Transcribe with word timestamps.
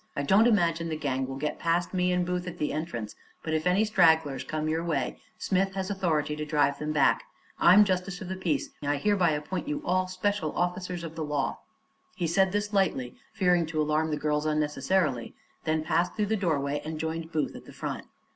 I 0.15 0.23
don't 0.23 0.47
imagine 0.47 0.89
the 0.89 0.95
gang 0.97 1.27
will 1.27 1.35
get 1.35 1.59
past 1.59 1.93
me 1.93 2.11
and 2.11 2.25
Booth 2.25 2.47
at 2.47 2.57
the 2.57 2.73
entrance, 2.73 3.15
but 3.43 3.53
if 3.53 3.67
any 3.67 3.85
stragglers 3.85 4.43
come 4.43 4.67
your 4.67 4.83
way 4.83 5.21
Smith 5.37 5.75
has 5.75 5.91
authority 5.91 6.35
to 6.37 6.43
drive 6.43 6.79
them 6.79 6.91
back. 6.91 7.25
I'm 7.59 7.85
justice 7.85 8.19
of 8.19 8.27
the 8.27 8.35
peace, 8.35 8.71
and 8.81 8.89
I 8.89 8.95
hereby 8.97 9.29
appoint 9.29 9.67
you 9.67 9.79
all 9.85 10.07
special 10.07 10.53
officers 10.57 11.03
of 11.03 11.13
the 11.15 11.23
law." 11.23 11.59
He 12.15 12.25
said 12.25 12.51
this 12.51 12.73
lightly, 12.73 13.15
fearing 13.31 13.67
to 13.67 13.79
alarm 13.79 14.09
the 14.09 14.17
girls 14.17 14.47
unnecessarily, 14.47 15.35
and 15.67 15.81
then 15.81 15.83
passed 15.83 16.15
through 16.15 16.25
the 16.33 16.35
doorway 16.35 16.81
and 16.83 16.99
joined 16.99 17.31
Booth 17.31 17.55
at 17.55 17.65
the 17.65 17.71
front. 17.71 18.05